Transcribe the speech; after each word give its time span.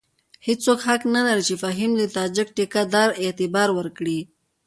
هېڅوک 0.47 0.79
حق 0.87 1.01
نه 1.15 1.21
لري 1.27 1.43
چې 1.49 1.55
فهیم 1.63 1.91
ته 1.97 2.05
د 2.09 2.13
تاجک 2.17 2.47
ټیکه 2.57 2.81
دار 2.93 3.09
اعتبار 3.23 3.69
ورکړي. 3.73 4.19